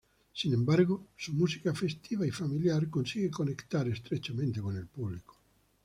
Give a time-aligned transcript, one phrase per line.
[0.33, 5.37] Sin embargo, su música festiva y familiar consigue conectar estrechamente con el público.